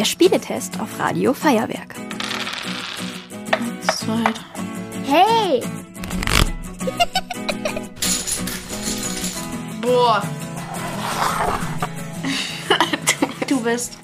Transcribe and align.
Der 0.00 0.06
Spieletest 0.06 0.80
auf 0.80 0.98
Radio 0.98 1.34
Feuerwerk. 1.34 1.94
Eins, 3.52 3.98
zwei, 3.98 4.22
drei. 4.22 4.32
Hey! 5.04 5.62
Boah. 9.82 10.22
du 13.46 13.60
bist. 13.60 13.98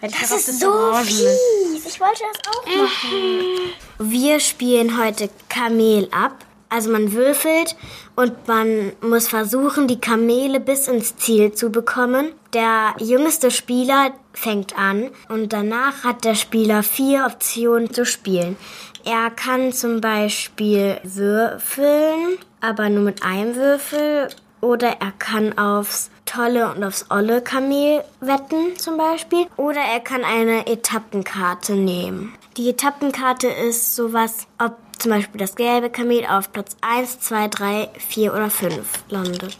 Das 0.00 0.30
ist 0.30 0.58
so 0.58 0.94
fies. 1.02 1.84
Ich 1.86 2.00
wollte 2.00 2.22
das 2.32 2.54
auch 2.54 2.64
machen. 2.64 3.74
Wir 3.98 4.40
spielen 4.40 4.98
heute 4.98 5.28
Kamel 5.50 6.08
ab. 6.10 6.46
Also 6.70 6.90
man 6.90 7.12
würfelt 7.12 7.76
und 8.14 8.46
man 8.46 8.92
muss 9.00 9.26
versuchen, 9.26 9.88
die 9.88 10.00
Kamele 10.00 10.60
bis 10.60 10.86
ins 10.86 11.16
Ziel 11.16 11.52
zu 11.52 11.70
bekommen. 11.70 12.30
Der 12.54 12.94
jüngste 13.00 13.50
Spieler 13.50 14.12
fängt 14.32 14.78
an 14.78 15.10
und 15.28 15.52
danach 15.52 16.04
hat 16.04 16.24
der 16.24 16.36
Spieler 16.36 16.84
vier 16.84 17.26
Optionen 17.26 17.92
zu 17.92 18.06
spielen. 18.06 18.56
Er 19.04 19.30
kann 19.30 19.72
zum 19.72 20.00
Beispiel 20.00 20.98
würfeln, 21.02 22.38
aber 22.60 22.88
nur 22.88 23.02
mit 23.02 23.24
einem 23.24 23.56
Würfel. 23.56 24.28
Oder 24.60 25.00
er 25.00 25.12
kann 25.18 25.56
aufs 25.56 26.10
tolle 26.26 26.72
und 26.72 26.84
aufs 26.84 27.06
olle 27.10 27.42
Kamel 27.42 28.04
wetten 28.20 28.76
zum 28.76 28.96
Beispiel. 28.96 29.46
Oder 29.56 29.80
er 29.80 30.00
kann 30.00 30.24
eine 30.24 30.66
Etappenkarte 30.66 31.74
nehmen. 31.74 32.34
Die 32.56 32.68
Etappenkarte 32.68 33.48
ist 33.48 33.96
sowas, 33.96 34.46
ob 34.58 34.76
zum 34.98 35.12
Beispiel 35.12 35.38
das 35.38 35.54
gelbe 35.54 35.88
Kamel 35.88 36.26
auf 36.26 36.52
Platz 36.52 36.76
1, 36.82 37.20
2, 37.20 37.48
3, 37.48 37.88
4 37.98 38.34
oder 38.34 38.50
5 38.50 38.74
landet. 39.08 39.56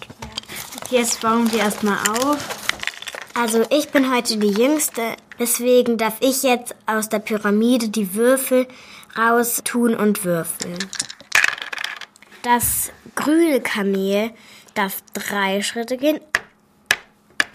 Jetzt 0.91 1.21
bauen 1.23 1.51
wir 1.51 1.61
erstmal 1.61 1.99
auf. 2.11 2.39
Also 3.35 3.65
ich 3.71 3.91
bin 3.91 4.15
heute 4.15 4.37
die 4.37 4.51
Jüngste, 4.51 5.03
deswegen 5.39 5.97
darf 5.97 6.17
ich 6.21 6.43
jetzt 6.43 6.75
aus 6.85 7.09
der 7.09 7.21
Pyramide 7.21 7.89
die 7.89 8.15
Würfel 8.15 8.67
raus 9.17 9.63
tun 9.65 9.95
und 9.95 10.25
würfeln. 10.25 10.79
Das 12.43 12.91
grüne 13.15 13.61
Kamel 13.61 14.31
darf 14.75 15.03
drei 15.13 15.63
Schritte 15.63 15.97
gehen. 15.97 16.21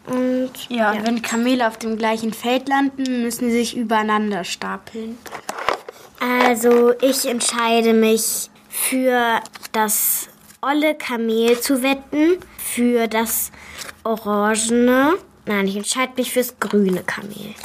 Und 0.08 0.52
Ja, 0.70 0.92
und 0.92 1.08
wenn 1.08 1.22
Kamele 1.22 1.68
auf 1.68 1.78
dem 1.78 1.98
gleichen 1.98 2.34
Feld 2.34 2.70
landen, 2.70 3.24
müssen 3.24 3.50
sie 3.50 3.58
sich 3.58 3.76
übereinander 3.76 4.44
stapeln. 4.44 5.18
also 6.20 6.94
ich 7.02 7.26
entscheide 7.26 7.94
mich 7.94 8.50
für 8.70 9.42
das 9.72 10.28
olle 10.62 10.96
Kamel 10.96 11.60
zu 11.60 11.82
wetten, 11.82 12.38
für 12.58 13.08
das 13.08 13.52
orangene. 14.04 15.14
Nein, 15.46 15.68
ich 15.68 15.76
entscheide 15.76 16.14
mich 16.18 16.32
fürs 16.32 16.60
grüne 16.60 17.04
Kamel. 17.04 17.56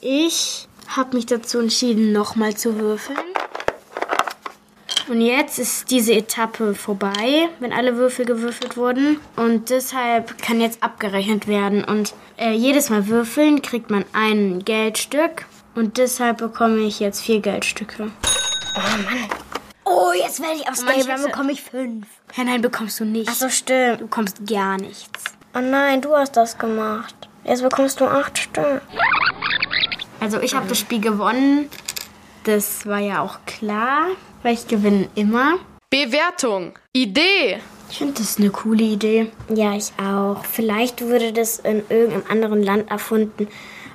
Ich 0.00 0.68
habe 0.88 1.16
mich 1.16 1.26
dazu 1.26 1.58
entschieden, 1.58 2.12
nochmal 2.12 2.56
zu 2.56 2.78
würfeln. 2.78 3.18
Und 5.10 5.22
jetzt 5.22 5.58
ist 5.58 5.90
diese 5.90 6.12
Etappe 6.12 6.72
vorbei, 6.76 7.48
wenn 7.58 7.72
alle 7.72 7.96
Würfel 7.96 8.24
gewürfelt 8.24 8.76
wurden. 8.76 9.18
Und 9.34 9.70
deshalb 9.70 10.40
kann 10.40 10.60
jetzt 10.60 10.84
abgerechnet 10.84 11.48
werden. 11.48 11.82
Und 11.82 12.14
äh, 12.38 12.52
jedes 12.52 12.90
Mal 12.90 13.08
würfeln 13.08 13.60
kriegt 13.60 13.90
man 13.90 14.04
ein 14.12 14.64
Geldstück. 14.64 15.46
Und 15.74 15.98
deshalb 15.98 16.38
bekomme 16.38 16.78
ich 16.82 17.00
jetzt 17.00 17.22
vier 17.22 17.40
Geldstücke. 17.40 18.12
Oh, 19.84 20.12
jetzt 20.12 20.40
werde 20.40 20.60
ich 20.60 20.68
aufs 20.68 20.84
Mann, 20.84 20.94
Gelbe, 20.94 21.10
ich 21.10 21.16
dann 21.16 21.24
bekomme 21.24 21.50
ich 21.50 21.62
fünf. 21.62 22.06
Ja, 22.36 22.44
nein, 22.44 22.62
bekommst 22.62 23.00
du 23.00 23.04
nicht. 23.04 23.28
Ach 23.28 23.34
so, 23.34 23.48
stimmt. 23.48 24.02
Du 24.02 24.04
bekommst 24.04 24.46
gar 24.46 24.76
nichts. 24.76 25.24
Oh 25.56 25.60
nein, 25.60 26.02
du 26.02 26.14
hast 26.14 26.36
das 26.36 26.56
gemacht. 26.56 27.16
Jetzt 27.42 27.62
bekommst 27.62 28.00
du 28.00 28.04
acht 28.04 28.38
Stück. 28.38 28.80
Also 30.20 30.38
ich 30.40 30.54
habe 30.54 30.68
das 30.68 30.78
Spiel 30.78 31.00
gewonnen. 31.00 31.68
Das 32.44 32.86
war 32.86 33.00
ja 33.00 33.22
auch 33.22 33.38
klar, 33.46 34.06
weil 34.42 34.54
ich 34.54 34.66
gewinne 34.66 35.08
immer. 35.14 35.58
Bewertung. 35.90 36.72
Idee. 36.92 37.58
Ich 37.90 37.98
finde 37.98 38.14
das 38.20 38.38
eine 38.38 38.50
coole 38.50 38.84
Idee. 38.84 39.30
Ja, 39.52 39.74
ich 39.74 39.92
auch. 40.00 40.44
Vielleicht 40.44 41.02
wurde 41.02 41.32
das 41.32 41.58
in 41.58 41.82
irgendeinem 41.88 42.24
anderen 42.30 42.62
Land 42.62 42.90
erfunden, 42.90 43.48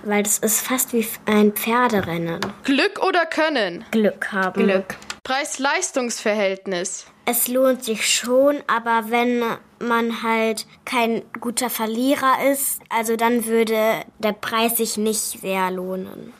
weil 0.04 0.22
das 0.22 0.38
ist 0.40 0.62
fast 0.62 0.94
wie 0.94 1.08
ein 1.26 1.54
Pferderennen. 1.54 2.42
Glück 2.66 3.02
oder 3.02 3.26
Können. 3.26 3.86
Glück 3.92 4.32
haben. 4.32 4.64
Glück. 4.64 4.98
Preis-Leistungs-Verhältnis. 5.24 7.08
Es 7.26 7.48
lohnt 7.48 7.84
sich 7.84 8.08
schon, 8.08 8.58
aber 8.68 9.06
wenn 9.10 9.42
man 9.80 10.22
halt 10.22 10.68
kein 10.86 11.24
guter 11.40 11.72
Verlierer 11.72 12.52
ist, 12.52 12.80
also 12.90 13.16
dann 13.16 13.46
würde 13.46 14.02
der 14.20 14.34
Preis 14.34 14.78
sich 14.78 14.98
nicht 14.98 15.42
sehr 15.42 15.72
lohnen. 15.72 16.34